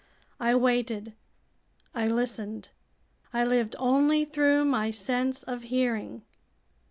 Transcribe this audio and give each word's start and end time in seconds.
I 0.39 0.55
waited, 0.55 1.13
I 1.93 2.07
listened, 2.07 2.69
I 3.33 3.43
lived 3.43 3.75
only 3.77 4.25
through 4.25 4.65
my 4.65 4.89
sense 4.89 5.43
of 5.43 5.61
hearing! 5.61 6.23